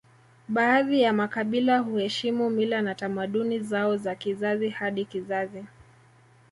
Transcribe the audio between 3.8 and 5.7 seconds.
za kizazi hadi kizazi